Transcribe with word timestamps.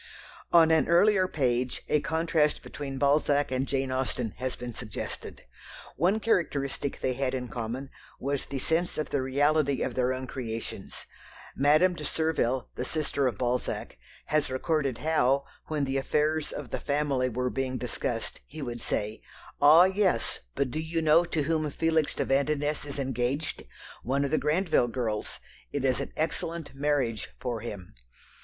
On 0.51 0.71
an 0.71 0.87
earlier 0.87 1.27
page 1.27 1.83
a 1.87 1.99
contrast 1.99 2.63
between 2.63 2.97
Balzac 2.97 3.51
and 3.51 3.67
Jane 3.67 3.91
Austen 3.91 4.33
has 4.37 4.55
been 4.55 4.73
suggested. 4.73 5.43
One 5.95 6.19
characteristic 6.19 7.01
they 7.01 7.13
had 7.13 7.35
in 7.35 7.47
common 7.49 7.91
was 8.19 8.47
the 8.47 8.57
sense 8.57 8.97
of 8.97 9.11
the 9.11 9.21
reality 9.21 9.83
of 9.83 9.93
their 9.93 10.11
own 10.11 10.25
creations. 10.25 11.05
Madame 11.55 11.93
de 11.93 12.03
Surville, 12.03 12.67
the 12.73 12.83
sister 12.83 13.27
of 13.27 13.37
Balzac, 13.37 13.99
has 14.25 14.49
recorded 14.49 14.97
how, 14.97 15.45
when 15.67 15.85
the 15.85 15.97
affairs 15.97 16.51
of 16.51 16.71
the 16.71 16.79
family 16.79 17.29
were 17.29 17.51
being 17.51 17.77
discussed, 17.77 18.39
he 18.47 18.63
would 18.63 18.81
say, 18.81 19.21
"Ah, 19.61 19.83
yes, 19.83 20.39
but 20.55 20.71
do 20.71 20.79
you 20.79 21.03
know 21.03 21.25
to 21.25 21.43
whom 21.43 21.69
Felix 21.69 22.15
de 22.15 22.25
Vandenesse 22.25 22.85
is 22.85 22.97
engaged? 22.97 23.65
One 24.01 24.25
of 24.25 24.31
the 24.31 24.39
Grandville 24.39 24.87
girls. 24.87 25.39
It 25.71 25.85
is 25.85 25.99
an 25.99 26.11
excellent 26.17 26.73
marriage 26.73 27.29
for 27.39 27.59
him." 27.61 27.93